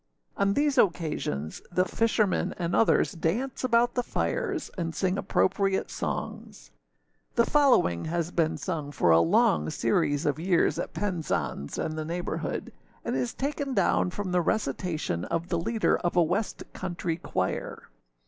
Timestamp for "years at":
10.39-10.93